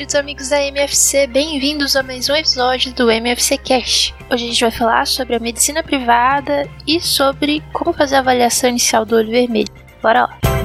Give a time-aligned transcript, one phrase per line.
[0.00, 4.14] queridos amigos da MFC, bem-vindos a mais um episódio do MFC Cash.
[4.30, 8.70] Hoje a gente vai falar sobre a medicina privada e sobre como fazer a avaliação
[8.70, 9.68] inicial do olho vermelho.
[10.00, 10.59] Bora lá!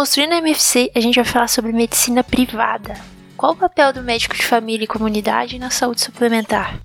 [0.00, 2.94] Desconstruindo a MFC, a gente vai falar sobre medicina privada.
[3.36, 6.80] Qual o papel do médico de família e comunidade na saúde suplementar?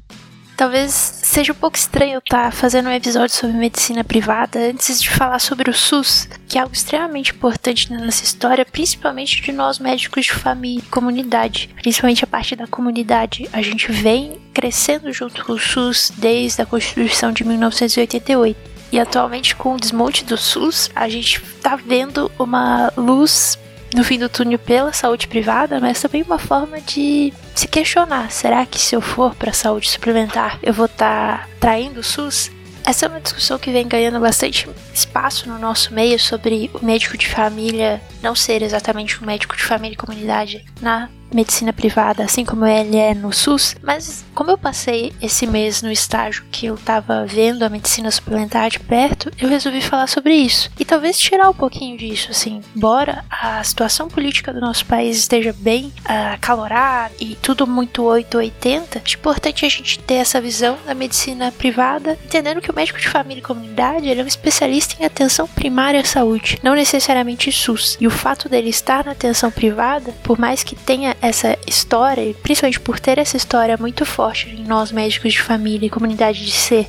[0.57, 5.39] Talvez seja um pouco estranho estar fazendo um episódio sobre medicina privada antes de falar
[5.39, 10.25] sobre o SUS, que é algo extremamente importante na nossa história, principalmente de nós médicos
[10.25, 13.47] de família e comunidade, principalmente a parte da comunidade.
[13.53, 18.74] A gente vem crescendo junto com o SUS desde a Constituição de 1988.
[18.91, 23.57] E atualmente, com o desmonte do SUS, a gente tá vendo uma luz
[23.93, 28.65] no fim do túnel pela saúde privada, mas também uma forma de se questionar: será
[28.65, 32.51] que se eu for para a saúde suplementar, eu vou estar tá traindo o SUS?
[32.85, 37.17] Essa é uma discussão que vem ganhando bastante espaço no nosso meio sobre o médico
[37.17, 42.45] de família não ser exatamente um médico de família e comunidade na medicina privada, assim
[42.45, 46.77] como ele é no SUS, mas como eu passei esse mês no estágio que eu
[46.77, 50.69] tava vendo a medicina suplementar de perto, eu resolvi falar sobre isso.
[50.79, 55.53] E talvez tirar um pouquinho disso, assim, embora a situação política do nosso país esteja
[55.57, 60.93] bem uh, acalorada e tudo muito 880, é importante a gente ter essa visão da
[60.93, 65.05] medicina privada, entendendo que o médico de família e comunidade ele é um especialista em
[65.05, 67.97] atenção primária à saúde, não necessariamente SUS.
[67.99, 72.79] E o fato dele estar na atenção privada, por mais que tenha essa história, principalmente
[72.79, 76.87] por ter essa história muito forte em nós médicos de família e comunidade de ser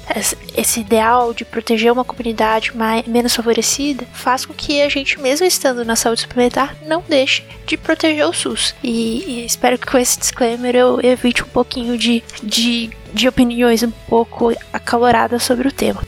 [0.56, 5.46] esse ideal de proteger uma comunidade mais, menos favorecida, faz com que a gente, mesmo
[5.46, 8.74] estando na saúde suplementar, não deixe de proteger o SUS.
[8.82, 13.82] E, e espero que com esse disclaimer eu evite um pouquinho de, de, de opiniões
[13.82, 16.02] um pouco acaloradas sobre o tema.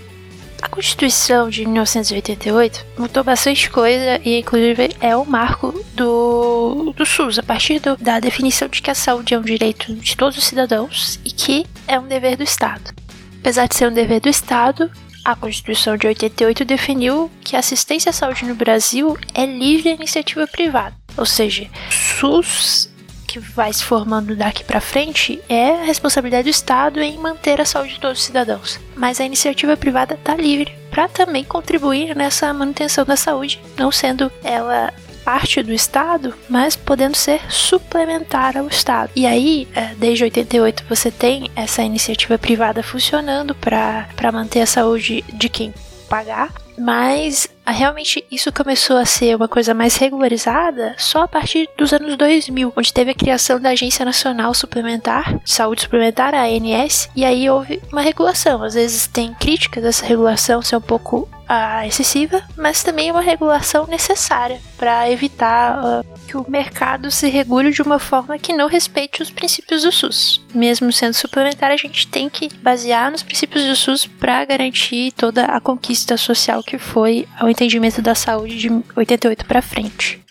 [0.61, 7.39] A Constituição de 1988 mudou bastante coisa e, inclusive, é o marco do, do SUS,
[7.39, 10.45] a partir do, da definição de que a saúde é um direito de todos os
[10.45, 12.93] cidadãos e que é um dever do Estado.
[13.41, 14.91] Apesar de ser um dever do Estado,
[15.25, 19.95] a Constituição de 88 definiu que a assistência à saúde no Brasil é livre à
[19.95, 22.89] iniciativa privada, ou seja, SUS
[23.29, 27.67] que vai se formando daqui para frente é a responsabilidade do Estado em manter a
[27.67, 28.81] saúde de todos os cidadãos.
[28.97, 34.33] Mas a iniciativa privada está livre para também contribuir nessa manutenção da saúde, não sendo
[34.43, 34.93] ela
[35.25, 39.11] parte do Estado, mas podendo ser suplementar ao Estado.
[39.15, 45.23] E aí, é, desde 88, você tem essa iniciativa privada funcionando para manter a saúde
[45.35, 45.75] de quem
[46.09, 51.93] pagar, mas realmente isso começou a ser uma coisa mais regularizada só a partir dos
[51.93, 57.09] anos 2000, onde teve a criação da Agência Nacional Suplementar, de Saúde Suplementar, a ANS,
[57.15, 58.63] e aí houve uma regulação.
[58.63, 63.87] Às vezes tem críticas dessa regulação ser um pouco uh, excessiva, mas também uma regulação
[63.87, 69.23] necessária para evitar uh, que o mercado se regule de uma forma que não respeite
[69.23, 70.45] os princípios do SUS.
[70.55, 75.47] Mesmo sendo suplementar, a gente tem que basear nos princípios do SUS para garantir toda
[75.47, 80.23] a conquista social que foi ao entendimento da saúde de 88 para frente.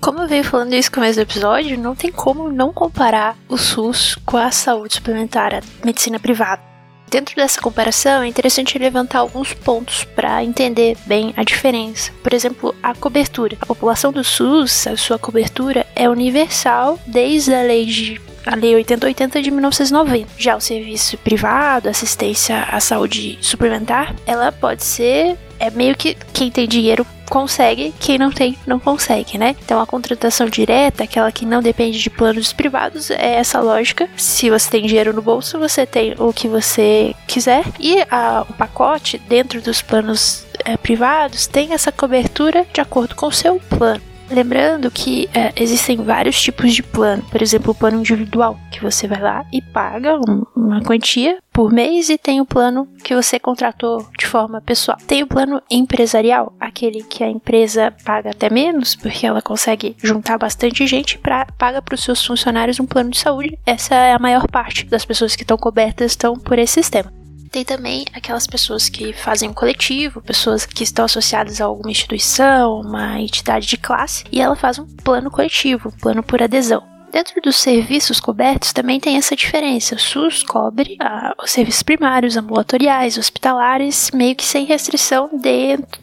[0.00, 3.58] Como eu venho falando isso no começo do episódio, não tem como não comparar o
[3.58, 6.62] SUS com a saúde suplementar, a medicina privada.
[7.10, 12.12] Dentro dessa comparação, é interessante levantar alguns pontos para entender bem a diferença.
[12.22, 13.58] Por exemplo, a cobertura.
[13.60, 18.74] A população do SUS, a sua cobertura é universal desde a lei de a Lei
[18.74, 20.30] 8080 de 1990.
[20.38, 26.50] Já o serviço privado, assistência à saúde suplementar, ela pode ser é meio que quem
[26.50, 29.54] tem dinheiro consegue, quem não tem, não consegue, né?
[29.64, 34.08] Então a contratação direta, aquela que não depende de planos privados, é essa lógica.
[34.16, 37.64] Se você tem dinheiro no bolso, você tem o que você quiser.
[37.78, 43.26] E a, o pacote dentro dos planos é, privados tem essa cobertura de acordo com
[43.26, 44.09] o seu plano.
[44.30, 47.22] Lembrando que é, existem vários tipos de plano.
[47.30, 51.72] Por exemplo, o plano individual, que você vai lá e paga um, uma quantia por
[51.72, 54.96] mês, e tem o plano que você contratou de forma pessoal.
[55.06, 60.38] Tem o plano empresarial, aquele que a empresa paga até menos, porque ela consegue juntar
[60.38, 63.58] bastante gente para paga para os seus funcionários um plano de saúde.
[63.66, 67.19] Essa é a maior parte das pessoas que estão cobertas estão por esse sistema.
[67.50, 72.80] Tem também aquelas pessoas que fazem um coletivo, pessoas que estão associadas a alguma instituição,
[72.80, 76.86] uma entidade de classe, e ela faz um plano coletivo, um plano por adesão.
[77.10, 79.96] Dentro dos serviços cobertos também tem essa diferença.
[79.96, 85.28] O SUS cobre ah, os serviços primários, ambulatoriais, hospitalares, meio que sem restrição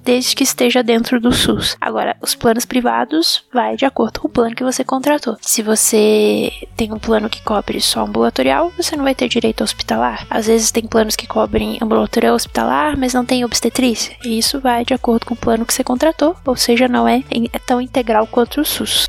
[0.04, 1.78] desde que esteja dentro do SUS.
[1.80, 5.38] Agora, os planos privados vai de acordo com o plano que você contratou.
[5.40, 9.66] Se você tem um plano que cobre só ambulatorial, você não vai ter direito ao
[9.66, 10.28] hospitalar.
[10.30, 14.18] Às vezes tem planos que cobrem ambulatorial hospitalar, mas não tem obstetrícia.
[14.26, 17.24] E isso vai de acordo com o plano que você contratou, ou seja, não é,
[17.54, 19.08] é tão integral quanto o SUS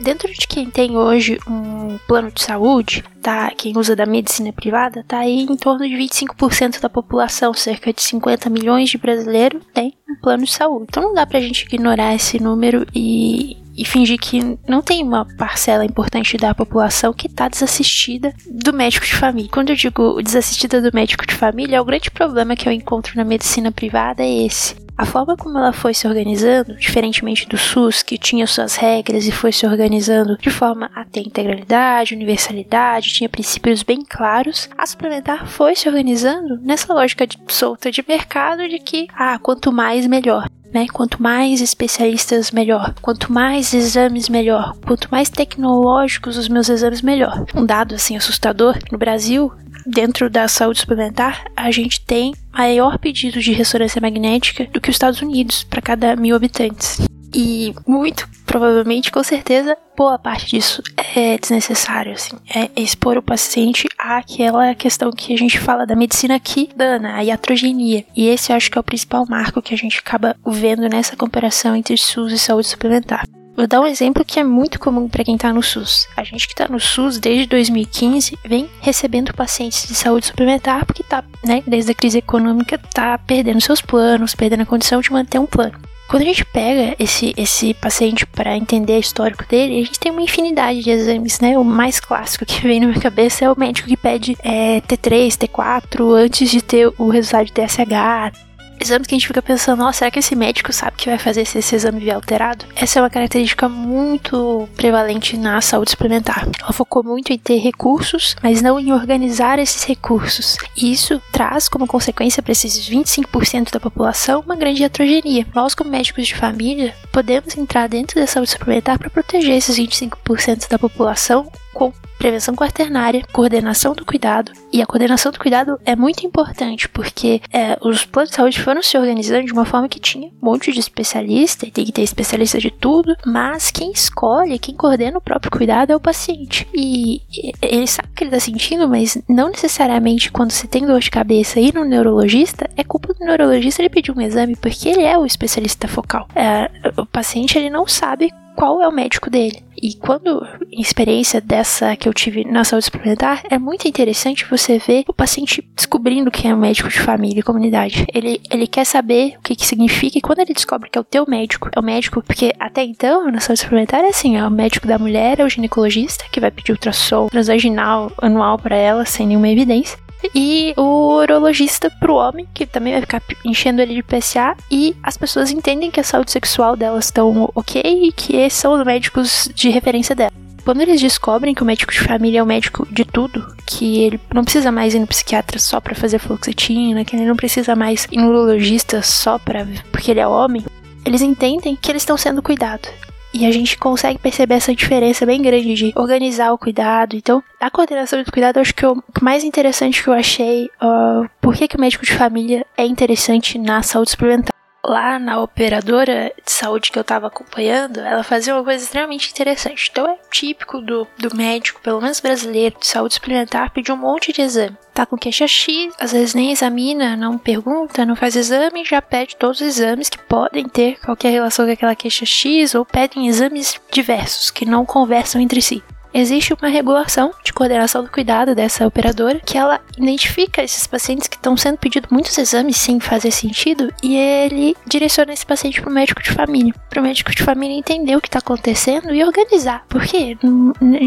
[0.00, 5.04] dentro de quem tem hoje um plano de saúde, tá, quem usa da medicina privada,
[5.06, 9.94] tá aí em torno de 25% da população, cerca de 50 milhões de brasileiros tem
[10.08, 10.86] um plano de saúde.
[10.88, 15.26] Então não dá pra gente ignorar esse número e, e fingir que não tem uma
[15.36, 19.50] parcela importante da população que está desassistida do médico de família.
[19.52, 23.16] Quando eu digo desassistida do médico de família, é o grande problema que eu encontro
[23.16, 24.74] na medicina privada é esse.
[25.00, 29.32] A forma como ela foi se organizando, diferentemente do SUS, que tinha suas regras e
[29.32, 35.46] foi se organizando de forma a ter integralidade, universalidade, tinha princípios bem claros, a suplementar
[35.46, 40.46] foi se organizando nessa lógica de, solta de mercado de que, ah, quanto mais melhor.
[40.70, 40.86] Né?
[40.92, 42.94] Quanto mais especialistas, melhor.
[43.00, 44.76] Quanto mais exames, melhor.
[44.86, 47.46] Quanto mais tecnológicos os meus exames, melhor.
[47.54, 49.50] Um dado assim assustador: no Brasil,
[49.86, 54.94] dentro da saúde suplementar, a gente tem maior pedido de ressonância magnética do que os
[54.94, 57.00] Estados Unidos para cada mil habitantes.
[57.32, 60.82] E muito provavelmente, com certeza, boa parte disso
[61.14, 62.36] é desnecessário, assim.
[62.52, 67.22] É expor o paciente àquela questão que a gente fala da medicina aqui, dana, a
[67.22, 68.04] iatrogenia.
[68.16, 71.16] E esse eu acho que é o principal marco que a gente acaba vendo nessa
[71.16, 73.24] comparação entre SUS e saúde suplementar.
[73.60, 76.08] Vou dar um exemplo que é muito comum para quem está no SUS.
[76.16, 81.02] A gente que está no SUS desde 2015 vem recebendo pacientes de saúde suplementar porque
[81.02, 85.38] tá, né, desde a crise econômica, tá perdendo seus planos, perdendo a condição de manter
[85.38, 85.78] um plano.
[86.08, 90.10] Quando a gente pega esse, esse paciente para entender o histórico dele, a gente tem
[90.10, 91.58] uma infinidade de exames, né?
[91.58, 95.36] O mais clássico que vem na minha cabeça é o médico que pede é, T3,
[95.36, 98.49] T4 antes de ter o resultado de TSH,
[98.80, 101.44] exames que a gente fica pensando, nossa, será que esse médico sabe que vai fazer
[101.44, 102.64] se esse exame vier alterado?
[102.74, 106.48] Essa é uma característica muito prevalente na saúde suplementar.
[106.60, 110.56] Ela focou muito em ter recursos, mas não em organizar esses recursos.
[110.76, 115.46] E isso traz como consequência para esses 25% da população uma grande heterogeneia.
[115.54, 120.68] Nós, como médicos de família, podemos entrar dentro da saúde suplementar para proteger esses 25%
[120.68, 121.50] da população
[121.80, 124.52] com prevenção quaternária, coordenação do cuidado.
[124.70, 128.82] E a coordenação do cuidado é muito importante porque é, os planos de saúde foram
[128.82, 132.02] se organizando de uma forma que tinha um monte de especialista, e tem que ter
[132.02, 136.68] especialista de tudo, mas quem escolhe, quem coordena o próprio cuidado é o paciente.
[136.74, 137.22] E
[137.62, 141.10] ele sabe o que ele está sentindo, mas não necessariamente quando você tem dor de
[141.10, 145.02] cabeça e ir no neurologista, é culpa do neurologista ele pedir um exame, porque ele
[145.02, 146.28] é o especialista focal.
[146.36, 148.30] É, o paciente ele não sabe
[148.60, 149.64] qual é o médico dele.
[149.82, 155.04] E quando, experiência dessa que eu tive na saúde suplementar, é muito interessante você ver
[155.08, 158.04] o paciente descobrindo quem é o médico de família e comunidade.
[158.12, 161.04] Ele, ele quer saber o que, que significa e quando ele descobre que é o
[161.04, 164.50] teu médico, é o médico, porque até então, na saúde suplementar, é assim, é o
[164.50, 169.26] médico da mulher, é o ginecologista, que vai pedir ultrassom transvaginal anual para ela, sem
[169.26, 169.98] nenhuma evidência
[170.34, 175.16] e o urologista pro homem, que também vai ficar enchendo ele de PSA, e as
[175.16, 179.50] pessoas entendem que a saúde sexual delas estão ok e que esses são os médicos
[179.54, 180.32] de referência dela.
[180.64, 184.20] Quando eles descobrem que o médico de família é o médico de tudo, que ele
[184.32, 188.06] não precisa mais ir no psiquiatra só para fazer fluoxetina, que ele não precisa mais
[188.10, 190.64] ir no urologista só para porque ele é homem,
[191.04, 192.90] eles entendem que eles estão sendo cuidados.
[193.32, 197.14] E a gente consegue perceber essa diferença bem grande de organizar o cuidado.
[197.14, 201.54] Então, a coordenação do cuidado, acho que o mais interessante que eu achei, uh, por
[201.54, 206.50] que, que o médico de família é interessante na saúde suplementar lá na operadora de
[206.50, 209.88] saúde que eu tava acompanhando, ela fazia uma coisa extremamente interessante.
[209.90, 214.32] Então é típico do, do médico, pelo menos brasileiro, de saúde suplementar, pedir um monte
[214.32, 214.76] de exame.
[214.92, 219.36] Tá com queixa X, às vezes nem examina, não pergunta, não faz exame, já pede
[219.36, 223.80] todos os exames que podem ter qualquer relação com aquela queixa X, ou pedem exames
[223.90, 229.40] diversos que não conversam entre si existe uma regulação de coordenação do cuidado dessa operadora
[229.40, 234.16] que ela identifica esses pacientes que estão sendo pedidos muitos exames sem fazer sentido e
[234.16, 238.16] ele direciona esse paciente para o médico de família, para o médico de família entender
[238.16, 239.84] o que está acontecendo e organizar.
[239.88, 240.36] Porque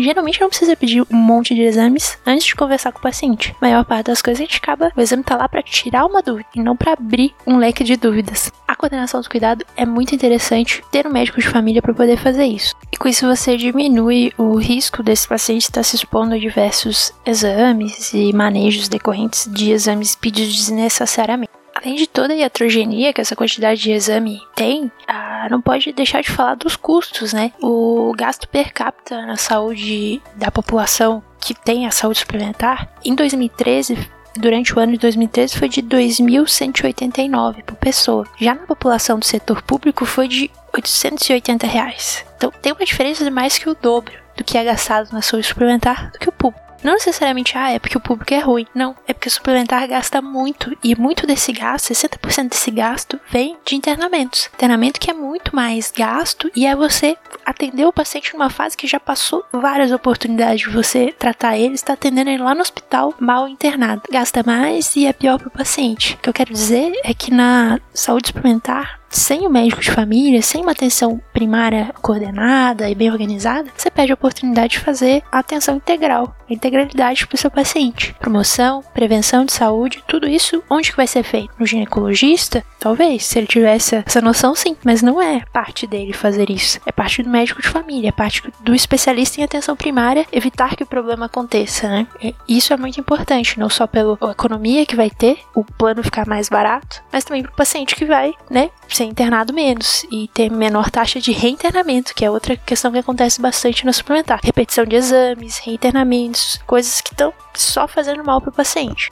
[0.02, 3.56] geralmente não precisa pedir um monte de exames antes de conversar com o paciente.
[3.62, 6.22] A maior parte das coisas a gente acaba, o exame está lá para tirar uma
[6.22, 8.52] dúvida e não para abrir um leque de dúvidas.
[8.84, 12.76] Coordenação do cuidado é muito interessante ter um médico de família para poder fazer isso.
[12.92, 18.14] E com isso você diminui o risco desse paciente estar se expondo a diversos exames
[18.14, 21.50] e manejos decorrentes de exames pedidos desnecessariamente.
[21.74, 26.22] além de toda a heterogeneia que essa quantidade de exame tem, ah, não pode deixar
[26.22, 27.52] de falar dos custos, né?
[27.62, 33.98] O gasto per capita na saúde da população que tem a saúde suplementar, em 2013
[34.38, 38.28] durante o ano de 2013 foi de 2.189 por pessoa.
[38.40, 42.26] Já na população do setor público foi de 880 reais.
[42.36, 45.48] Então tem uma diferença de mais que o dobro do que é gastado na saúde
[45.48, 46.64] suplementar do que o público.
[46.84, 48.68] Não necessariamente, ah, é porque o público é ruim.
[48.74, 50.76] Não, é porque o suplementar gasta muito.
[50.84, 54.50] E muito desse gasto, 60% desse gasto, vem de internamentos.
[54.54, 58.88] Internamento que é muito mais gasto e é você atender o paciente numa fase que
[58.88, 63.48] já passou várias oportunidades de você tratar ele, está atendendo ele lá no hospital mal
[63.48, 64.04] internado.
[64.12, 66.16] Gasta mais e é pior para o paciente.
[66.16, 70.42] O que eu quero dizer é que na saúde suplementar sem o médico de família,
[70.42, 75.40] sem uma atenção primária coordenada e bem organizada, você perde a oportunidade de fazer a
[75.40, 78.16] atenção integral, a integralidade para o seu paciente.
[78.20, 81.54] Promoção, prevenção de saúde, tudo isso onde que vai ser feito?
[81.60, 82.64] No ginecologista?
[82.80, 86.80] Talvez, se ele tivesse essa noção, sim, mas não é parte dele fazer isso.
[86.86, 90.84] É parte do médico de família, é parte do especialista em atenção primária evitar que
[90.84, 92.08] o problema aconteça, né?
[92.48, 96.50] Isso é muito importante, não só pela economia que vai ter, o plano ficar mais
[96.50, 98.70] barato, mas também para o paciente que vai, né,
[99.04, 103.86] internado menos e ter menor taxa de reinternamento, que é outra questão que acontece bastante
[103.86, 104.40] no suplementar.
[104.44, 109.12] Repetição de exames, reinternamentos, coisas que estão só fazendo mal para o paciente.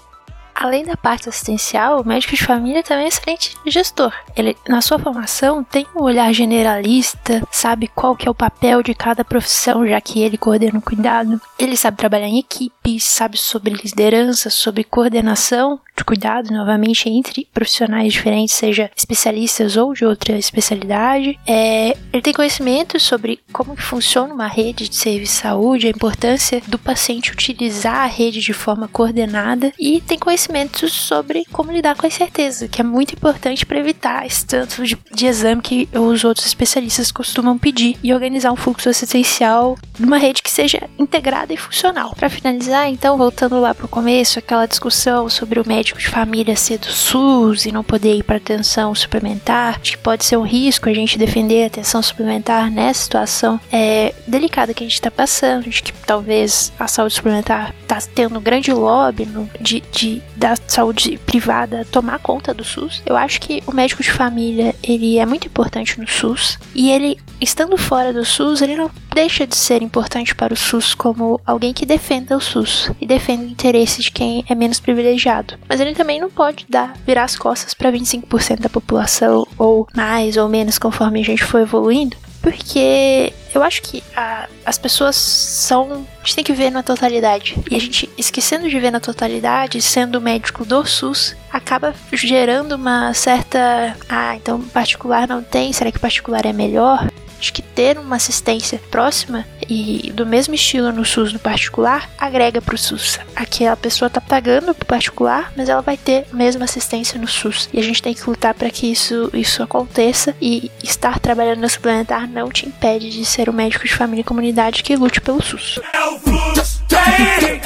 [0.53, 4.13] Além da parte assistencial, o médico de família também é excelente gestor.
[4.35, 8.93] Ele, na sua formação, tem um olhar generalista, sabe qual que é o papel de
[8.93, 11.41] cada profissão, já que ele coordena o cuidado.
[11.57, 18.55] Ele sabe trabalhar em equipe, sabe sobre liderança, sobre coordenação cuidado, novamente, entre profissionais diferentes,
[18.55, 21.37] seja especialistas ou de outra especialidade.
[21.47, 25.91] É, ele tem conhecimento sobre como que funciona uma rede de serviço de saúde, a
[25.91, 31.95] importância do paciente utilizar a rede de forma coordenada e tem conhecimentos sobre como lidar
[31.95, 35.89] com a incerteza, que é muito importante para evitar esse tanto de, de exame que
[35.93, 41.53] os outros especialistas costumam pedir e organizar um fluxo assistencial numa rede que seja integrada
[41.53, 42.13] e funcional.
[42.15, 46.07] Para finalizar, então, voltando lá para o começo, aquela discussão sobre o médico médico de
[46.07, 50.37] família ser do SUS e não poder ir para atenção suplementar, acho que pode ser
[50.37, 54.95] um risco a gente defender a atenção suplementar nessa situação é, delicada que a gente
[54.95, 59.83] está passando, de que talvez a saúde suplementar está tendo um grande lobby no, de,
[59.91, 63.01] de, da saúde privada tomar conta do SUS.
[63.05, 67.17] Eu acho que o médico de família ele é muito importante no SUS e ele
[67.39, 71.73] estando fora do SUS ele não deixa de ser importante para o SUS como alguém
[71.73, 75.55] que defenda o SUS e defenda o interesse de quem é menos privilegiado.
[75.67, 80.37] Mas ele também não pode dar virar as costas para 25% da população ou mais
[80.37, 86.05] ou menos conforme a gente for evoluindo, porque eu acho que a, as pessoas são.
[86.21, 87.57] A gente tem que ver na totalidade.
[87.69, 93.13] E a gente, esquecendo de ver na totalidade, sendo médico do SUS, acaba gerando uma
[93.13, 93.95] certa.
[94.09, 97.07] Ah, então particular não tem, será que particular é melhor?
[97.39, 102.61] Acho que ter uma assistência próxima e do mesmo estilo no SUS no particular agrega
[102.61, 103.17] para o SUS.
[103.33, 107.25] Aqui a pessoa tá pagando pro particular, mas ela vai ter a mesma assistência no
[107.27, 107.69] SUS.
[107.71, 111.69] E a gente tem que lutar para que isso, isso aconteça e estar trabalhando no
[111.69, 115.41] suplementar não te impede de ser um médico de família e comunidade que lute pelo
[115.41, 115.79] SUS.
[115.93, 116.19] É o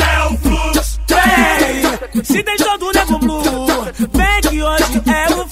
[0.03, 2.23] é o.
[2.23, 3.43] Se tem todo nego blue,
[4.11, 5.45] vem que hoje é o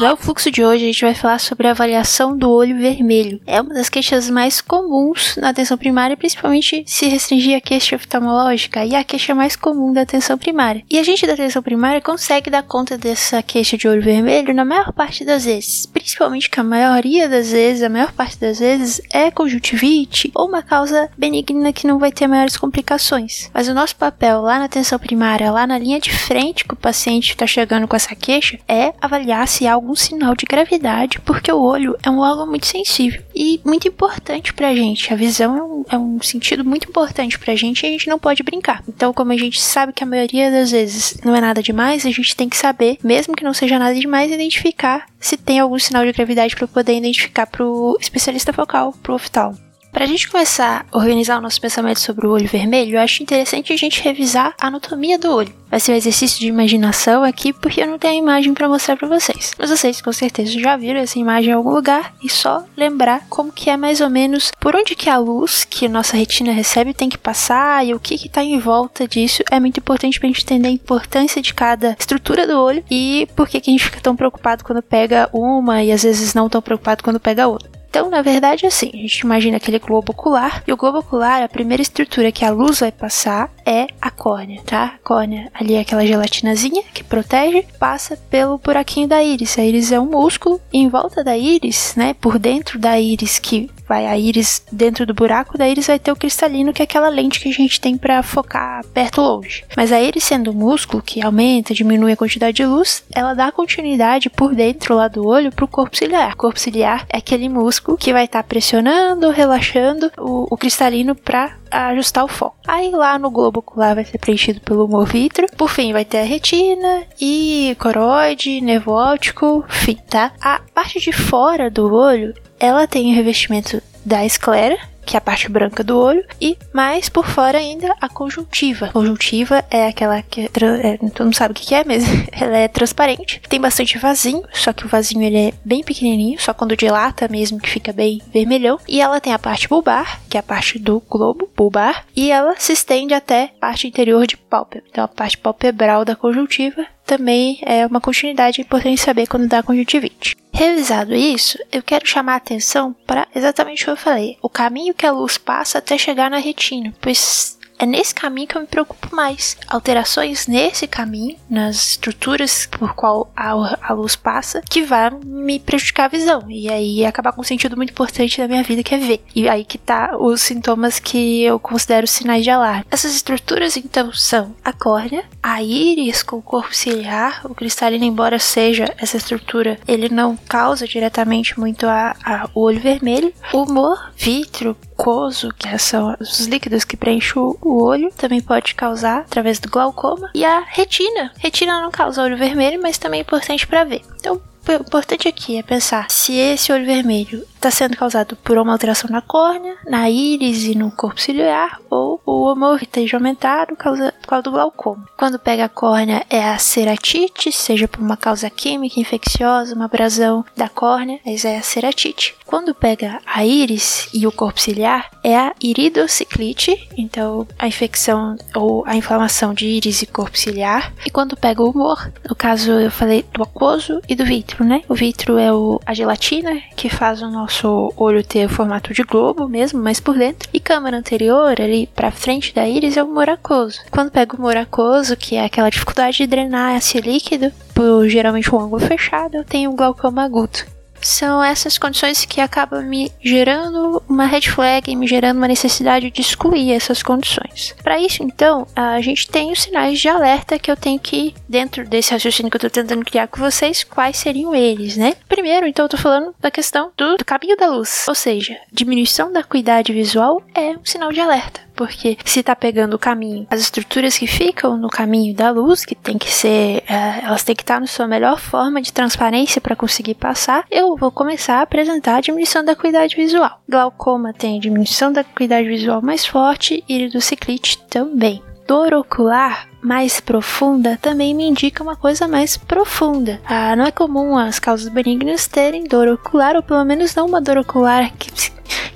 [0.00, 3.38] No fluxo de hoje a gente vai falar sobre a avaliação do olho vermelho.
[3.46, 8.82] É uma das queixas mais comuns na atenção primária, principalmente se restringir a queixa oftalmológica
[8.82, 10.82] e a queixa mais comum da atenção primária.
[10.88, 14.64] E a gente da atenção primária consegue dar conta dessa queixa de olho vermelho na
[14.64, 19.02] maior parte das vezes, principalmente que a maioria das vezes, a maior parte das vezes
[19.12, 23.50] é conjuntivite ou uma causa benigna que não vai ter maiores complicações.
[23.52, 26.78] Mas o nosso papel lá na atenção primária, lá na linha de frente que o
[26.78, 31.50] paciente está chegando com essa queixa, é avaliar se há algum sinal de gravidade, porque
[31.50, 35.12] o olho é um órgão muito sensível e muito importante pra gente.
[35.12, 38.18] A visão é um, é um sentido muito importante pra gente e a gente não
[38.18, 38.82] pode brincar.
[38.88, 42.10] Então, como a gente sabe que a maioria das vezes não é nada demais, a
[42.10, 46.04] gente tem que saber, mesmo que não seja nada demais, identificar se tem algum sinal
[46.04, 49.69] de gravidade para poder identificar pro especialista focal, pro oftalmo.
[49.92, 53.22] Para a gente começar a organizar o nosso pensamento sobre o olho vermelho, eu acho
[53.22, 55.52] interessante a gente revisar a anatomia do olho.
[55.68, 58.96] Vai ser um exercício de imaginação aqui, porque eu não tenho a imagem para mostrar
[58.96, 59.52] para vocês.
[59.58, 63.52] Mas vocês com certeza já viram essa imagem em algum lugar e só lembrar como
[63.52, 67.08] que é mais ou menos por onde que a luz que nossa retina recebe tem
[67.08, 70.32] que passar e o que que tá em volta disso é muito importante para a
[70.32, 73.84] gente entender a importância de cada estrutura do olho e por que que a gente
[73.84, 77.79] fica tão preocupado quando pega uma e às vezes não tão preocupado quando pega outra.
[77.90, 81.42] Então, na verdade, é assim, a gente imagina aquele globo ocular, e o globo ocular,
[81.42, 84.94] a primeira estrutura que a luz vai passar é a córnea, tá?
[84.94, 89.58] A córnea ali é aquela gelatinazinha que protege, passa pelo buraquinho da íris.
[89.58, 93.40] A íris é um músculo, e em volta da íris, né, por dentro da íris
[93.40, 96.84] que vai a íris dentro do buraco, da íris vai ter o cristalino, que é
[96.84, 99.64] aquela lente que a gente tem para focar perto longe.
[99.76, 103.50] Mas a íris sendo um músculo que aumenta, diminui a quantidade de luz, ela dá
[103.50, 106.34] continuidade por dentro lá do olho pro corpo ciliar.
[106.34, 111.16] O corpo ciliar é aquele músculo que vai estar tá pressionando, relaxando o, o cristalino
[111.16, 112.56] para ajustar o foco.
[112.66, 115.48] Aí lá no globo ocular vai ser preenchido pelo humor vítreo.
[115.56, 120.32] Por fim, vai ter a retina e coroide, nervo óptico, fim, tá?
[120.40, 124.78] A parte de fora do olho ela tem o revestimento da esclera,
[125.10, 128.86] que é a parte branca do olho, e mais por fora ainda a conjuntiva.
[128.86, 132.56] A conjuntiva é aquela que é, é, todo mundo sabe o que é, mas ela
[132.56, 136.76] é transparente, tem bastante vasinho, só que o vasinho ele é bem pequenininho, só quando
[136.76, 140.44] dilata mesmo que fica bem vermelhão, e ela tem a parte bulbar, que é a
[140.44, 144.86] parte do globo bulbar, e ela se estende até a parte interior de pálpebra.
[144.88, 150.36] Então a parte palpebral da conjuntiva também é uma continuidade importante saber quando dá conjuntivite.
[150.52, 154.94] Revisado isso, eu quero chamar a atenção para exatamente o que eu falei, o caminho
[154.94, 158.66] que a luz passa até chegar na retina, pois é nesse caminho que eu me
[158.66, 159.56] preocupo mais.
[159.66, 166.08] Alterações nesse caminho, nas estruturas por qual a, luz passa, que vai me prejudicar a
[166.08, 166.44] visão.
[166.48, 169.24] E aí acabar com um sentido muito importante da minha vida, que é ver.
[169.34, 172.84] E aí que tá os sintomas que eu considero sinais de alarme.
[172.90, 178.38] Essas estruturas, então, são a córnea, a íris com o corpo ciliar, o cristalino, embora
[178.38, 183.32] seja essa estrutura, ele não causa diretamente muito a, a o olho vermelho.
[183.54, 189.20] O humor, vítreo, mucoso, que são os líquidos que preenchem o olho, também pode causar
[189.20, 190.30] através do glaucoma.
[190.34, 191.32] E a retina.
[191.38, 194.02] Retina não causa olho vermelho, mas também é importante para ver.
[194.16, 198.72] Então, o importante aqui é pensar se esse olho vermelho está sendo causado por uma
[198.72, 204.28] alteração na córnea, na íris e no corpo ciliar, ou o hemorritejo aumentado causa, por
[204.28, 205.06] causa do glaucoma.
[205.16, 210.42] Quando pega a córnea é a ceratite, seja por uma causa química infecciosa, uma abrasão
[210.56, 212.34] da córnea, mas é a ceratite.
[212.46, 218.84] Quando pega a íris e o corpo ciliar é a iridociclite, então a infecção ou
[218.86, 220.92] a inflamação de íris e corpo ciliar.
[221.04, 224.82] E quando pega o humor, no caso eu falei do aquoso e do vítreo, né?
[224.88, 229.02] O vítreo é o, a gelatina que faz o nosso olho ter o formato de
[229.02, 230.48] globo mesmo, mas por dentro.
[230.52, 233.80] E câmara anterior, ali pra frente da íris, é o moracoso.
[233.90, 238.60] Quando pega o moracoso, que é aquela dificuldade de drenar esse líquido, por geralmente um
[238.60, 244.42] ângulo fechado, eu tenho glaucoma agudo são essas condições que acabam me gerando uma red
[244.42, 247.74] flag, me gerando uma necessidade de excluir essas condições.
[247.82, 251.86] Para isso, então, a gente tem os sinais de alerta que eu tenho que, dentro
[251.86, 255.14] desse raciocínio que eu estou tentando criar com vocês, quais seriam eles, né?
[255.28, 259.32] Primeiro, então, eu tô falando da questão do, do caminho da luz, ou seja, diminuição
[259.32, 263.58] da acuidade visual é um sinal de alerta porque se tá pegando o caminho, as
[263.58, 267.62] estruturas que ficam no caminho da luz, que tem que ser, uh, elas têm que
[267.62, 272.16] estar na sua melhor forma de transparência para conseguir passar, eu vou começar a apresentar
[272.16, 273.62] a diminuição da acuidade visual.
[273.66, 278.42] Glaucoma tem a diminuição da acuidade visual mais forte, iridociclite também.
[278.68, 283.40] Dor ocular mais profunda também me indica uma coisa mais profunda.
[283.46, 287.40] Ah, não é comum as causas benignas terem dor ocular, ou pelo menos não uma
[287.40, 288.30] dor ocular que,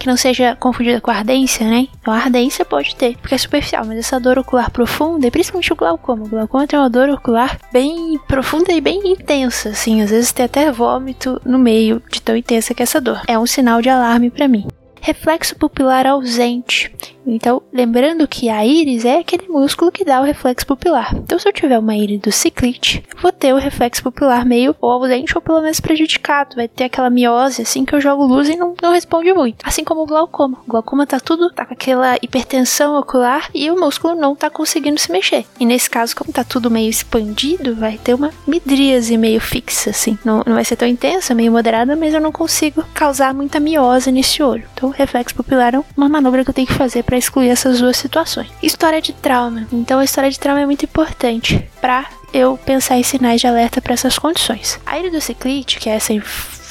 [0.04, 1.88] que não seja confundida com ardência, né?
[1.98, 5.76] Então ardência pode ter, porque é superficial, mas essa dor ocular profunda, e principalmente o
[5.76, 6.26] glaucoma.
[6.26, 10.44] O glaucoma tem uma dor ocular bem profunda e bem intensa, assim, às vezes tem
[10.44, 13.22] até vômito no meio de tão intensa que é essa dor.
[13.26, 14.68] É um sinal de alarme para mim
[15.04, 16.90] reflexo pupilar ausente.
[17.26, 21.14] Então, lembrando que a íris é aquele músculo que dá o reflexo pupilar.
[21.14, 24.90] Então, se eu tiver uma íris do ciclite, vou ter o reflexo pupilar meio ou
[24.90, 26.56] ausente ou pelo menos prejudicado.
[26.56, 29.66] Vai ter aquela miose assim que eu jogo luz e não, não responde muito.
[29.66, 30.58] Assim como o glaucoma.
[30.66, 35.00] O glaucoma tá tudo, tá com aquela hipertensão ocular e o músculo não tá conseguindo
[35.00, 35.44] se mexer.
[35.60, 40.18] E nesse caso, como tá tudo meio expandido, vai ter uma midríase meio fixa, assim.
[40.24, 44.10] Não, não vai ser tão intensa, meio moderada, mas eu não consigo causar muita miose
[44.10, 44.66] nesse olho.
[44.74, 47.96] Então, reflexo pupilar é uma manobra que eu tenho que fazer para excluir essas duas
[47.96, 48.48] situações.
[48.62, 49.66] História de trauma.
[49.72, 53.80] Então a história de trauma é muito importante para eu pensar em sinais de alerta
[53.80, 54.78] para essas condições.
[54.84, 56.12] A iridociclite, que é essa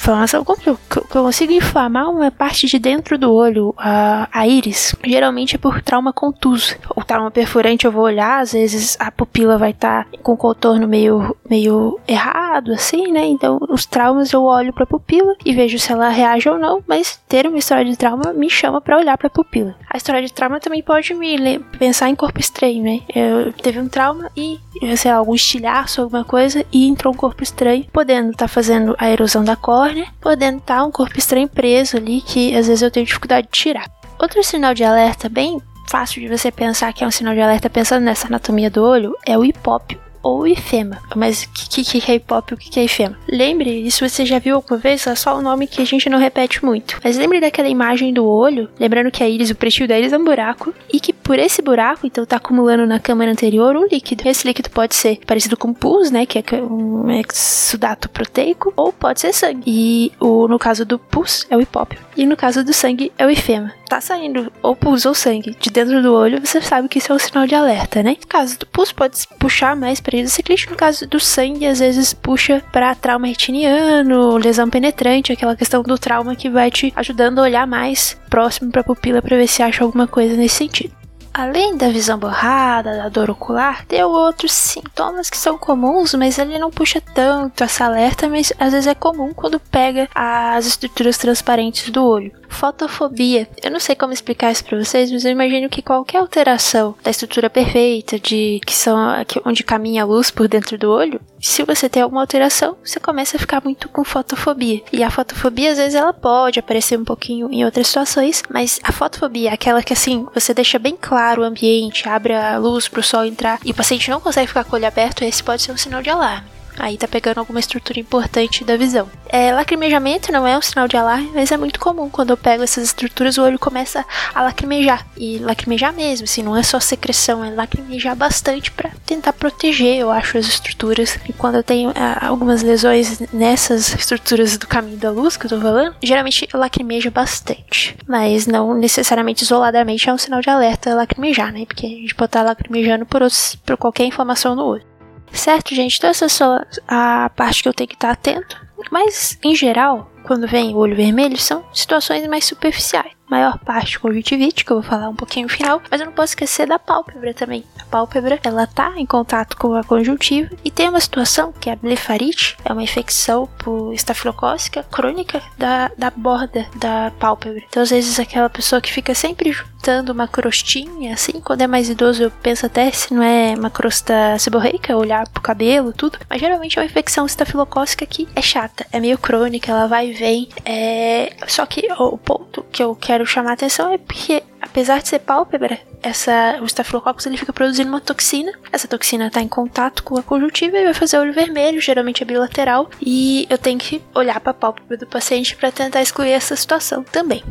[0.04, 4.28] inflamação, como que eu, que eu consigo inflamar uma parte de dentro do olho, a,
[4.30, 6.76] a íris, geralmente é por trauma contuso.
[6.94, 10.36] O trauma perfurante eu vou olhar, às vezes a pupila vai estar tá com o
[10.36, 13.24] contorno meio, meio errado, assim, né?
[13.24, 16.82] Então, os traumas eu olho para a pupila e vejo se ela reage ou não,
[16.86, 19.74] mas ter uma história de trauma me chama para olhar para a pupila.
[19.94, 23.02] A história de trauma também pode me pensar em corpo estranho, né?
[23.14, 24.58] Eu teve um trauma e,
[24.96, 28.96] sei lá, algum estilhaço, alguma coisa, e entrou um corpo estranho, podendo estar tá fazendo
[28.98, 32.82] a erosão da córnea, podendo estar tá um corpo estranho preso ali, que às vezes
[32.82, 33.88] eu tenho dificuldade de tirar.
[34.18, 37.70] Outro sinal de alerta bem fácil de você pensar que é um sinal de alerta
[37.70, 40.98] pensando nessa anatomia do olho é o hipópio ou ifema.
[41.14, 43.16] Mas o que, que, que é hipop e o que, que é ifema?
[43.28, 46.08] Lembre, isso você já viu alguma vez, é só o um nome que a gente
[46.08, 46.98] não repete muito.
[47.04, 50.18] Mas lembre daquela imagem do olho, lembrando que a íris, o pretinho da íris é
[50.18, 54.26] um buraco, e que por esse buraco, então tá acumulando na câmara anterior um líquido.
[54.26, 59.20] Esse líquido pode ser parecido com pus, né, que é um exudato proteico, ou pode
[59.20, 59.62] ser sangue.
[59.66, 61.98] E o, no caso do pus, é o hipópio.
[62.16, 63.72] E no caso do sangue, é o ifema.
[63.88, 67.14] Tá saindo ou pus ou sangue de dentro do olho, você sabe que isso é
[67.14, 68.16] um sinal de alerta, né?
[68.20, 71.80] No caso do pus, pode puxar mais para período ciclístico, no caso do sangue, às
[71.80, 77.40] vezes puxa para trauma retiniano, lesão penetrante, aquela questão do trauma que vai te ajudando
[77.40, 81.03] a olhar mais próximo para a pupila para ver se acha alguma coisa nesse sentido.
[81.34, 86.60] Além da visão borrada, da dor ocular, tem outros sintomas que são comuns, mas ele
[86.60, 91.90] não puxa tanto essa alerta, mas às vezes é comum quando pega as estruturas transparentes
[91.90, 92.30] do olho.
[92.48, 93.48] Fotofobia.
[93.60, 97.10] Eu não sei como explicar isso para vocês, mas eu imagino que qualquer alteração da
[97.10, 98.96] estrutura perfeita, de que são
[99.44, 103.36] onde caminha a luz por dentro do olho, se você tem alguma alteração, você começa
[103.36, 104.82] a ficar muito com fotofobia.
[104.90, 108.90] E a fotofobia às vezes ela pode aparecer um pouquinho em outras situações, mas a
[108.90, 113.00] fotofobia é aquela que assim, você deixa bem claro o ambiente, abre a luz para
[113.00, 115.62] o sol entrar e o paciente não consegue ficar com o olho aberto, esse pode
[115.62, 116.53] ser um sinal de alarme.
[116.78, 119.08] Aí tá pegando alguma estrutura importante da visão.
[119.28, 122.08] É, lacrimejamento não é um sinal de alarme, mas é muito comum.
[122.08, 125.06] Quando eu pego essas estruturas, o olho começa a lacrimejar.
[125.16, 130.10] E lacrimejar mesmo, assim, não é só secreção, é lacrimejar bastante para tentar proteger, eu
[130.10, 131.18] acho, as estruturas.
[131.28, 135.50] E quando eu tenho ah, algumas lesões nessas estruturas do caminho da luz que eu
[135.50, 137.96] tô falando, geralmente lacrimeja bastante.
[138.06, 141.64] Mas não necessariamente isoladamente é um sinal de alerta lacrimejar, né?
[141.66, 143.22] Porque a gente pode estar lacrimejando por,
[143.64, 144.93] por qualquer informação no olho.
[145.34, 145.96] Certo, gente?
[145.98, 148.64] Então essa é só a parte que eu tenho que estar atento.
[148.90, 154.64] Mas, em geral, quando vem o olho vermelho, são situações mais superficiais maior parte conjuntivite,
[154.64, 157.34] que eu vou falar um pouquinho no final, mas eu não posso esquecer da pálpebra
[157.34, 157.64] também.
[157.80, 161.72] A pálpebra, ela tá em contato com a conjuntiva e tem uma situação que é
[161.72, 167.62] a blefarite, é uma infecção por estafilocócica crônica da, da borda da pálpebra.
[167.68, 171.88] Então, às vezes, aquela pessoa que fica sempre juntando uma crostinha, assim, quando é mais
[171.88, 176.40] idoso, eu penso até se não é uma crosta seborreica, olhar pro cabelo, tudo, mas
[176.40, 180.48] geralmente é uma infecção estafilocócica que é chata, é meio crônica, ela vai e vem,
[180.64, 181.32] é...
[181.46, 185.08] só que o ponto que eu quero quero chamar a atenção é porque, apesar de
[185.08, 188.52] ser pálpebra, essa, o Staphylococcus ele fica produzindo uma toxina.
[188.72, 192.26] Essa toxina está em contato com a conjuntiva e vai fazer olho vermelho, geralmente é
[192.26, 196.56] bilateral, e eu tenho que olhar para a pálpebra do paciente para tentar excluir essa
[196.56, 197.44] situação também.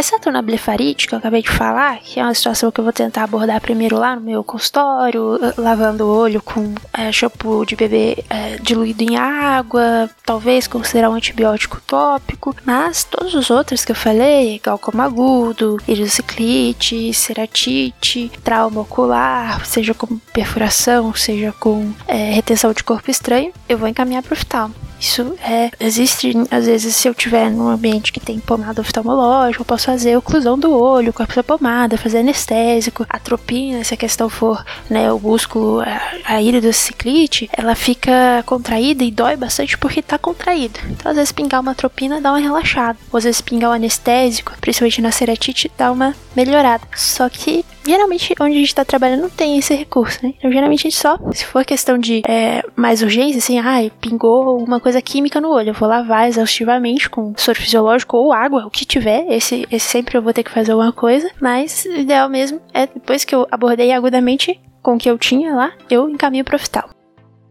[0.00, 2.92] Exceto na blefarite, que eu acabei de falar, que é uma situação que eu vou
[2.92, 8.24] tentar abordar primeiro lá no meu consultório, lavando o olho com é, shampoo de bebê
[8.30, 13.96] é, diluído em água, talvez considerar um antibiótico tópico, mas todos os outros que eu
[13.96, 22.82] falei, glaucoma agudo, idiociclite, ceratite, trauma ocular, seja com perfuração, seja com é, retenção de
[22.82, 24.74] corpo estranho, eu vou encaminhar para o oftalmo.
[25.00, 25.70] Isso é.
[25.80, 30.16] Existe, às vezes, se eu tiver num ambiente que tem pomada oftalmológica, eu posso fazer
[30.16, 35.18] oclusão do olho com a pomada, fazer anestésico, atropina, se a questão for, né, o
[35.18, 40.78] músculo, a, a iridociclite, ela fica contraída e dói bastante porque tá contraída.
[40.90, 42.98] Então, às vezes, pingar uma atropina dá uma relaxada.
[43.10, 46.82] Ou às vezes, pingar um anestésico, principalmente na ceratite, dá uma melhorada.
[46.94, 50.34] Só que geralmente onde a gente tá trabalhando não tem esse recurso, né?
[50.38, 54.62] Então geralmente a gente só, se for questão de é, mais urgência, assim, ah, pingou
[54.62, 58.70] uma coisa química no olho, eu vou lavar exaustivamente com soro fisiológico ou água, o
[58.70, 62.30] que tiver, esse, esse sempre eu vou ter que fazer alguma coisa, mas o ideal
[62.30, 66.44] mesmo é depois que eu abordei agudamente com o que eu tinha lá, eu encaminho
[66.44, 66.88] pro hospital.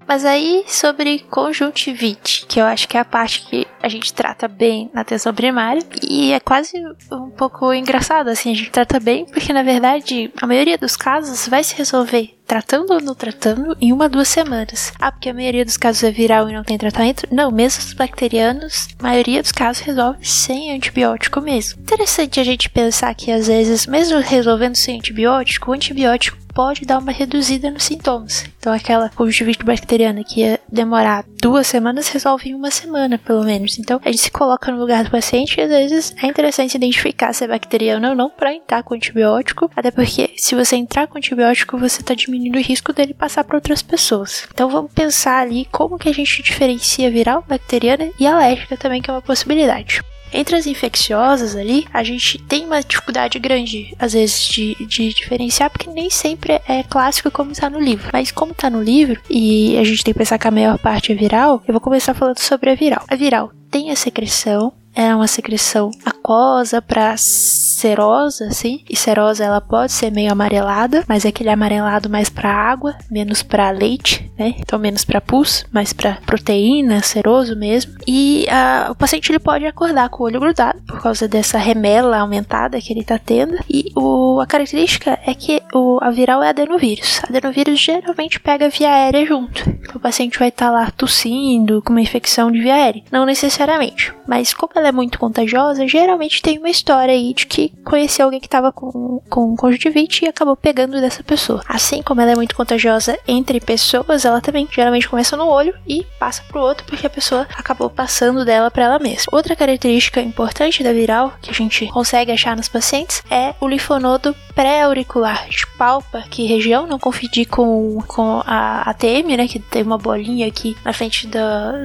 [0.09, 4.47] Mas aí sobre conjuntivite, que eu acho que é a parte que a gente trata
[4.47, 5.83] bem na atenção primária.
[6.01, 6.73] E é quase
[7.11, 11.47] um pouco engraçado, assim, a gente trata bem, porque na verdade a maioria dos casos
[11.47, 14.91] vai se resolver tratando ou não tratando em uma, duas semanas.
[14.99, 17.27] Ah, porque a maioria dos casos é viral e não tem tratamento?
[17.31, 21.79] Não, mesmo os bacterianos, a maioria dos casos resolve sem antibiótico mesmo.
[21.79, 26.97] Interessante a gente pensar que às vezes, mesmo resolvendo sem antibiótico, o antibiótico pode dar
[26.97, 28.43] uma reduzida nos sintomas.
[28.59, 33.79] Então, aquela conjuntivite bacteriana que ia demorar duas semanas resolve em uma semana, pelo menos.
[33.79, 37.31] Então, a gente se coloca no lugar do paciente e às vezes é interessante identificar
[37.31, 41.17] se é bacteriana ou não para entrar com antibiótico, até porque se você entrar com
[41.17, 44.45] antibiótico, você está diminuindo o risco dele passar para outras pessoas.
[44.53, 49.09] Então, vamos pensar ali como que a gente diferencia viral, bacteriana e alérgica também, que
[49.09, 50.01] é uma possibilidade.
[50.33, 55.69] Entre as infecciosas ali, a gente tem uma dificuldade grande, às vezes, de, de diferenciar,
[55.69, 58.09] porque nem sempre é clássico como está no livro.
[58.13, 61.11] Mas como está no livro, e a gente tem que pensar que a maior parte
[61.11, 63.03] é viral, eu vou começar falando sobre a viral.
[63.07, 68.83] A viral tem a secreção, é uma secreção aquosa para cerosa, assim.
[68.89, 73.41] E cerosa ela pode ser meio amarelada, mas é aquele amarelado mais para água, menos
[73.41, 74.55] para leite, né?
[74.59, 77.93] Então menos para pus, mais para proteína, ceroso mesmo.
[78.05, 82.19] E a, o paciente ele pode acordar com o olho grudado por causa dessa remela
[82.19, 83.57] aumentada que ele tá tendo.
[83.69, 87.21] E o, a característica é que o, a viral é adenovírus.
[87.23, 89.61] Adenovírus geralmente pega via aérea junto.
[89.69, 93.03] Então, o paciente vai estar tá lá tossindo com uma infecção de via aérea.
[93.09, 97.73] Não necessariamente, mas como ela é muito contagiosa, geralmente tem uma história aí de que
[97.83, 101.61] conheceu alguém que estava com, com conjuntivite e acabou pegando dessa pessoa.
[101.67, 106.05] Assim como ela é muito contagiosa entre pessoas, ela também geralmente começa no olho e
[106.19, 109.25] passa pro outro porque a pessoa acabou passando dela para ela mesma.
[109.31, 114.35] Outra característica importante da viral que a gente consegue achar nos pacientes é o linfonodo
[114.53, 115.45] pré-auricular.
[115.45, 120.47] Gente palpa que região, não confundir com, com a ATM, né, que tem uma bolinha
[120.47, 121.39] aqui na frente do,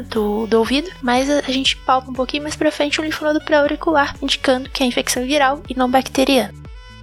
[0.08, 4.16] do, do ouvido, mas a gente palpa um pouquinho mais pra frente o linfonodo pré-auricular,
[4.22, 6.52] indicando que é infecção viral e não bacteriana.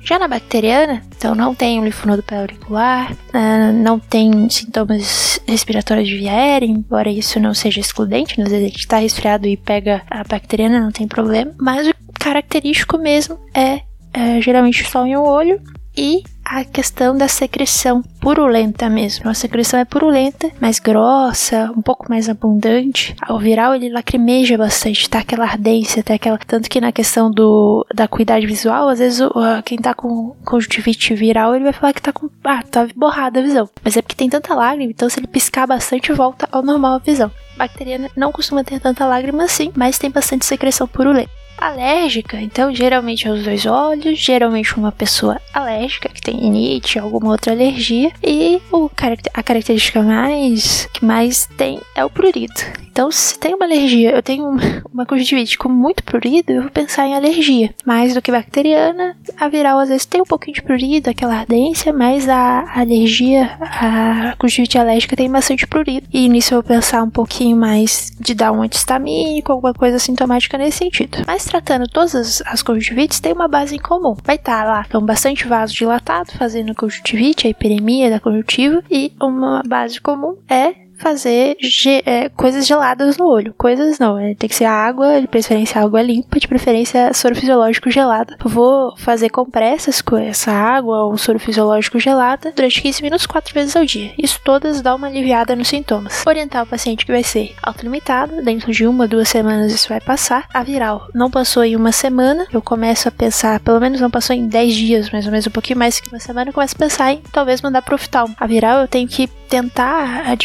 [0.03, 6.17] Já na bacteriana, então não tem um linfonodo pré-auricular, uh, não tem sintomas respiratórios de
[6.17, 8.45] via aérea, embora isso não seja excludente, né?
[8.45, 11.93] às vezes a gente está resfriado e pega a bacteriana, não tem problema, mas o
[12.19, 15.61] característico mesmo é, é geralmente só em um olho
[15.95, 19.29] e a questão da secreção purulenta mesmo.
[19.29, 23.15] A secreção é purulenta, mais grossa, um pouco mais abundante.
[23.29, 27.85] O viral ele lacrimeja bastante, tá aquela ardência, tá aquela tanto que na questão do
[27.93, 29.31] da acuidade visual, às vezes o,
[29.63, 33.43] quem tá com conjuntivite viral, ele vai falar que tá com ah, tá borrada a
[33.43, 33.69] visão.
[33.83, 36.99] Mas é porque tem tanta lágrima, então se ele piscar bastante volta ao normal a
[36.99, 37.31] visão.
[37.55, 42.73] A bacteriana não costuma ter tanta lágrima assim, mas tem bastante secreção purulenta alérgica, então
[42.73, 48.61] geralmente aos dois olhos, geralmente uma pessoa alérgica que tem rinite, alguma outra alergia, e
[48.71, 48.89] o,
[49.33, 52.53] a característica mais que mais tem é o prurido.
[52.91, 54.45] Então, se tem uma alergia, eu tenho
[54.93, 57.73] uma conjuntivite com muito prurido, eu vou pensar em alergia.
[57.85, 61.93] Mais do que bacteriana, a viral às vezes tem um pouquinho de prurido, aquela ardência,
[61.93, 66.07] mas a alergia, a conjuntivite alérgica tem bastante prurido.
[66.11, 70.57] E nisso eu vou pensar um pouquinho mais de dar um antistamínico, alguma coisa sintomática
[70.57, 71.19] nesse sentido.
[71.25, 74.15] Mas tratando todas as conjuntivites, tem uma base em comum.
[74.23, 79.13] Vai estar tá lá, então, bastante vaso dilatado, fazendo conjuntivite, a hiperemia da conjuntiva, e
[79.21, 83.53] uma base comum é fazer ge é, coisas geladas no olho.
[83.57, 87.89] Coisas não, é, tem que ser água, de preferência água limpa, de preferência soro fisiológico
[87.89, 88.35] gelado.
[88.43, 93.75] Vou fazer compressas com essa água ou soro fisiológico gelada durante 15 minutos, 4 vezes
[93.75, 94.13] ao dia.
[94.17, 96.23] Isso todas dá uma aliviada nos sintomas.
[96.25, 100.47] Orientar o paciente que vai ser autolimitado, dentro de uma, duas semanas isso vai passar.
[100.53, 104.35] A viral não passou em uma semana, eu começo a pensar, pelo menos não passou
[104.35, 106.79] em 10 dias, mais ou menos um pouquinho mais que uma semana, eu começo a
[106.79, 108.35] pensar em talvez mandar pro oftalmo.
[108.39, 110.35] A viral eu tenho que tentar a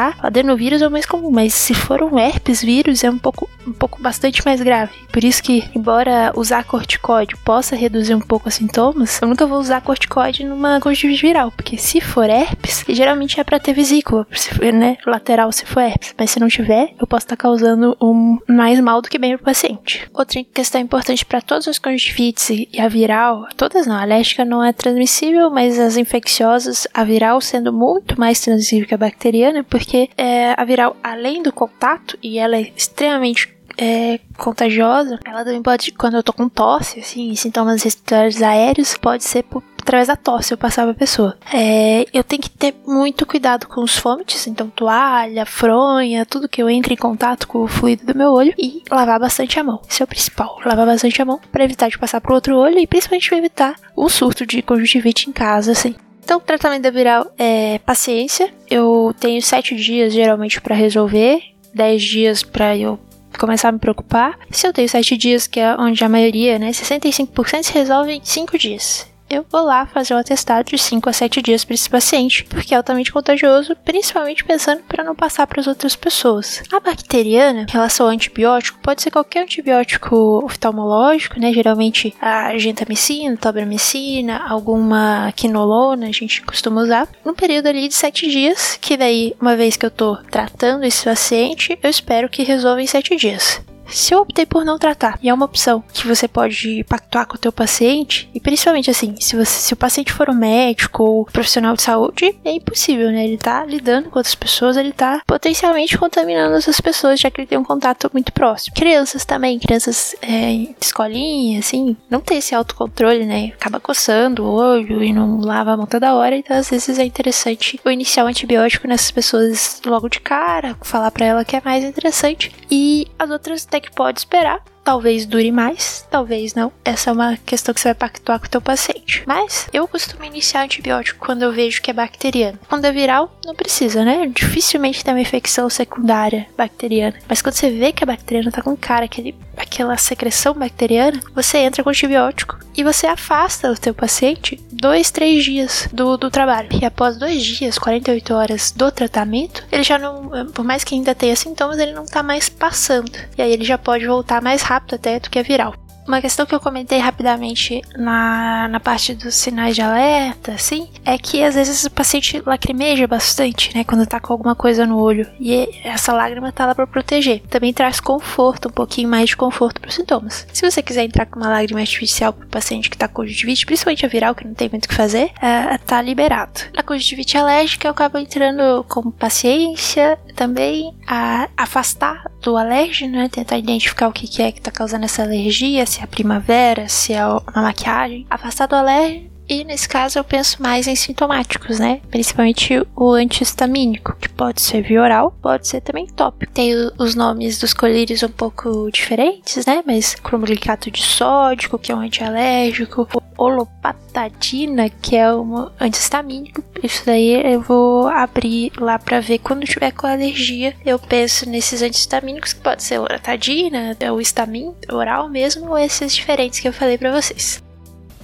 [0.00, 0.18] diferenciar.
[0.22, 3.48] O adenovírus é o mais comum, mas se for um herpes vírus é um pouco,
[3.66, 4.92] um pouco bastante mais grave.
[5.12, 9.58] Por isso que, embora usar corticoide possa reduzir um pouco os sintomas, eu nunca vou
[9.58, 14.54] usar corticoide numa conjuntivite viral, porque se for herpes, geralmente é para ter vesícula, se
[14.54, 17.96] for, né, lateral se for herpes, mas se não tiver, eu posso estar tá causando
[18.00, 20.08] um mais mal do que bem pro paciente.
[20.14, 24.62] Outra questão importante para todas as conjuntivites e a viral, todas não, a alérgica não
[24.62, 29.89] é transmissível, mas as infecciosas, a viral sendo muito mais transmissível que a bacteriana, porque
[30.16, 35.92] é, a viral, além do contato, e ela é extremamente é, contagiosa, ela também pode,
[35.92, 40.52] quando eu tô com tosse, assim, sintomas respiratórios aéreos, pode ser por, através da tosse
[40.52, 41.36] eu passar pra pessoa.
[41.52, 46.62] É, eu tenho que ter muito cuidado com os fomites, então toalha, fronha, tudo que
[46.62, 49.80] eu entre em contato com o fluido do meu olho e lavar bastante a mão.
[49.88, 52.78] Isso é o principal, lavar bastante a mão para evitar de passar pro outro olho
[52.78, 55.94] e principalmente pra evitar o surto de conjuntivite em casa, assim.
[56.30, 58.54] Então, o tratamento da viral é paciência.
[58.70, 61.42] Eu tenho sete dias geralmente para resolver,
[61.74, 63.00] dez dias para eu
[63.36, 64.38] começar a me preocupar.
[64.48, 68.20] Se eu tenho sete dias, que é onde a maioria, né, 65% se resolve em
[68.22, 71.88] cinco dias eu vou lá fazer o atestado de 5 a 7 dias para esse
[71.88, 76.62] paciente, porque é altamente contagioso, principalmente pensando para não passar para as outras pessoas.
[76.72, 81.52] A bacteriana, em relação ao antibiótico, pode ser qualquer antibiótico oftalmológico, né?
[81.52, 88.28] Geralmente a gentamicina, tobramicina, alguma quinolona a gente costuma usar, num período ali de 7
[88.28, 92.82] dias, que daí, uma vez que eu tô tratando esse paciente, eu espero que resolva
[92.82, 93.62] em 7 dias.
[93.90, 97.34] Se eu optei por não tratar, e é uma opção que você pode pactuar com
[97.34, 101.24] o teu paciente, e principalmente assim, se, você, se o paciente for um médico ou
[101.26, 103.24] profissional de saúde, é impossível, né?
[103.24, 107.48] Ele tá lidando com outras pessoas, ele tá potencialmente contaminando essas pessoas, já que ele
[107.48, 108.74] tem um contato muito próximo.
[108.74, 113.52] Crianças também, crianças é, de escolinha, assim, não tem esse autocontrole, né?
[113.54, 117.04] Acaba coçando o olho e não lava a mão toda hora, então às vezes é
[117.04, 121.62] interessante o iniciar o antibiótico nessas pessoas logo de cara, falar para ela que é
[121.64, 122.52] mais interessante.
[122.70, 124.62] E as outras que pode esperar.
[124.82, 126.72] Talvez dure mais, talvez não.
[126.84, 129.22] Essa é uma questão que você vai pactuar com o teu paciente.
[129.26, 132.58] Mas eu costumo iniciar antibiótico quando eu vejo que é bacteriano.
[132.68, 134.26] Quando é viral, não precisa, né?
[134.26, 137.16] Dificilmente tem uma infecção secundária bacteriana.
[137.28, 139.34] Mas quando você vê que a bacteriana tá com cara, aquele,
[139.70, 145.44] aquela secreção bacteriana, você entra com antibiótico e você afasta o teu paciente dois, três
[145.44, 146.68] dias do, do trabalho.
[146.80, 151.14] E após dois dias, 48 horas do tratamento, ele já não, por mais que ainda
[151.14, 153.12] tenha sintomas, ele não tá mais passando.
[153.38, 155.74] E aí ele já pode voltar mais rápido até do que é viral.
[156.06, 161.16] Uma questão que eu comentei rapidamente na, na parte dos sinais de alerta, assim, é
[161.16, 165.28] que às vezes o paciente lacrimeja bastante, né, quando tá com alguma coisa no olho.
[165.38, 167.42] E essa lágrima tá lá para proteger.
[167.48, 170.46] Também traz conforto, um pouquinho mais de conforto pros sintomas.
[170.52, 174.06] Se você quiser entrar com uma lágrima artificial pro paciente que tá com conjuntivite, principalmente
[174.06, 176.60] a viral, que não tem muito o que fazer, é, tá liberado.
[176.76, 183.58] A conjuntivite alérgica eu acabo entrando com paciência, também a afastar do alérgeno, né, tentar
[183.58, 187.12] identificar o que, que é que tá causando essa alergia, se é a primavera, se
[187.12, 188.26] é uma maquiagem.
[188.30, 192.00] Afastar do alérgeno e nesse caso eu penso mais em sintomáticos, né?
[192.08, 196.52] Principalmente o antihistamínico, que pode ser via oral, pode ser também tópico.
[196.52, 199.82] Tem os nomes dos colírios um pouco diferentes, né?
[199.84, 206.62] Mas cromoglicato de sódico, que é um antialérgico, olopatadina, que é um antihistamínico.
[206.80, 210.76] Isso daí eu vou abrir lá para ver quando tiver com alergia.
[210.86, 216.60] Eu penso nesses antihistamínicos que pode ser loratadina, o estamin oral mesmo, ou esses diferentes
[216.60, 217.60] que eu falei para vocês.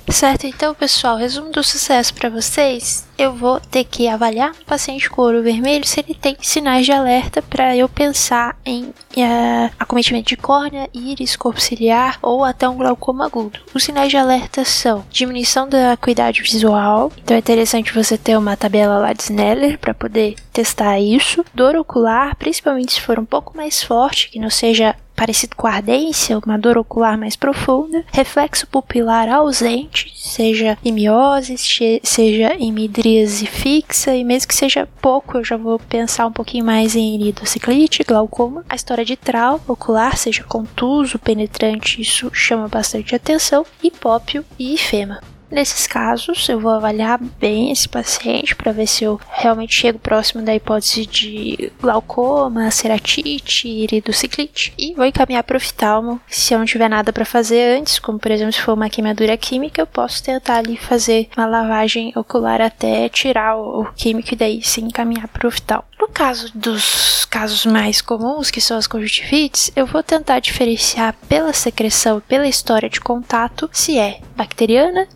[0.09, 3.07] Certo, então pessoal, resumo do sucesso para vocês.
[3.19, 6.93] Eu vou ter que avaliar o paciente com ouro vermelho se ele tem sinais de
[6.93, 12.77] alerta para eu pensar em uh, acometimento de córnea, íris, corpo ciliar ou até um
[12.77, 13.59] glaucoma agudo.
[13.75, 18.57] Os sinais de alerta são diminuição da acuidade visual, então é interessante você ter uma
[18.57, 21.45] tabela lá de Sneller para poder testar isso.
[21.55, 26.39] Dor ocular, principalmente se for um pouco mais forte, que não seja parecido com ardência,
[26.39, 31.57] uma dor ocular mais profunda, reflexo pupilar ausente, seja imiose,
[32.03, 36.95] seja imidríase fixa, e mesmo que seja pouco, eu já vou pensar um pouquinho mais
[36.95, 38.65] em iridociclite, glaucoma.
[38.69, 45.21] A história de trauma ocular, seja contuso, penetrante, isso chama bastante atenção, hipópio e ifema.
[45.51, 50.43] Nesses casos, eu vou avaliar bem esse paciente para ver se eu realmente chego próximo
[50.43, 56.21] da hipótese de glaucoma, ceratite, iridociclite e vou encaminhar para o oftalmo.
[56.29, 59.37] Se eu não tiver nada para fazer antes, como por exemplo se for uma queimadura
[59.37, 64.63] química, eu posso tentar ali fazer uma lavagem ocular até tirar o químico e daí
[64.63, 65.85] sim encaminhar para o oftalmo.
[65.99, 71.53] No caso dos casos mais comuns, que são as conjuntivites, eu vou tentar diferenciar pela
[71.53, 75.07] secreção, pela história de contato, se é bacteriana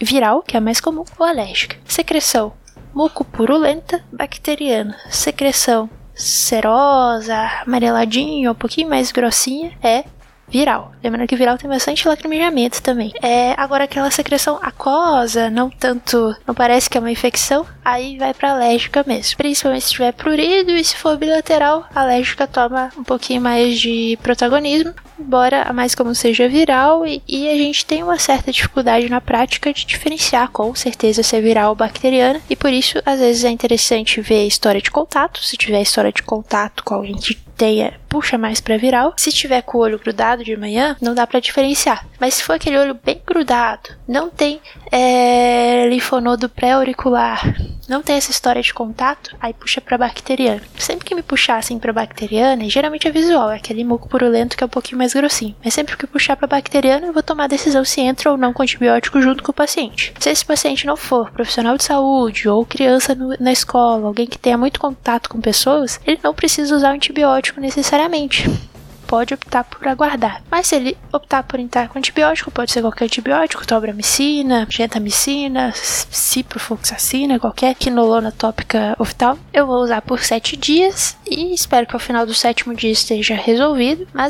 [0.00, 1.76] viral, que é a mais comum, ou alérgica.
[1.84, 2.52] Secreção
[2.94, 4.96] mucopurulenta bacteriana.
[5.10, 10.04] Secreção serosa, amareladinha, um pouquinho mais grossinha, é
[10.48, 10.92] viral.
[11.02, 13.12] Lembrando que viral tem bastante lacrimejamento também.
[13.22, 18.32] É agora aquela secreção aquosa, não tanto, não parece que é uma infecção, aí vai
[18.32, 19.36] para alérgica mesmo.
[19.36, 24.18] Principalmente se tiver prurido e se for bilateral, a alérgica toma um pouquinho mais de
[24.22, 29.08] protagonismo, embora a mais comum seja viral e, e, a gente tem uma certa dificuldade
[29.08, 33.20] na prática de diferenciar com certeza se é viral ou bacteriana e por isso às
[33.20, 37.16] vezes é interessante ver a história de contato, se tiver história de contato com alguém
[37.16, 39.14] que tenha, puxa mais para viral.
[39.16, 42.06] Se tiver com o olho grudado de manhã, não dá para diferenciar.
[42.20, 44.60] Mas se for aquele olho bem grudado, não tem
[44.92, 47.56] é, linfonodo pré-auricular,
[47.88, 50.62] não tem essa história de contato, aí puxa para bacteriana.
[50.78, 54.64] Sempre que me puxar assim para bacteriana, geralmente é visual, é aquele muco purulento que
[54.64, 55.54] é um pouquinho mais grossinho.
[55.64, 58.52] Mas sempre que puxar para bacteriana, eu vou tomar a decisão se entra ou não
[58.52, 60.12] com antibiótico junto com o paciente.
[60.18, 64.38] Se esse paciente não for profissional de saúde ou criança no, na escola, alguém que
[64.38, 68.48] tenha muito contato com pessoas, ele não precisa usar antibiótico necessariamente
[69.06, 70.42] pode optar por aguardar.
[70.50, 77.38] Mas se ele optar por entrar com antibiótico, pode ser qualquer antibiótico, tobramicina, gentamicina, ciprofloxacina,
[77.38, 79.38] qualquer quinolona tópica oftal.
[79.52, 83.34] Eu vou usar por 7 dias e espero que ao final do sétimo dia esteja
[83.34, 84.24] resolvido, mas